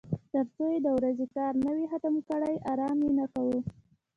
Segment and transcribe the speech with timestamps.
[0.33, 3.59] تر څو یې د ورځې کار نه وای ختم کړی ارام یې نه کاوه.